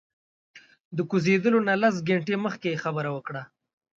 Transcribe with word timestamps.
د 0.95 0.97
کوزیدلو 1.09 1.59
نه 1.69 1.75
لس 1.81 1.95
ګنټې 2.09 2.35
مخکې 2.45 2.67
یې 2.71 2.81
خبره 2.83 3.09
وکړه. 3.13 3.43